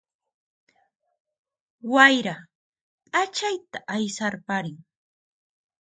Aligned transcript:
Wayra 1.93 2.35
ph'achayta 3.11 3.77
aysarparin 3.93 4.77